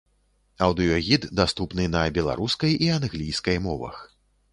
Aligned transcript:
Аўдыёгід 0.67 1.27
даступны 1.39 1.85
на 1.97 2.01
беларускай 2.15 2.73
і 2.87 2.89
англійскай 2.97 3.57
мовах. 3.67 4.01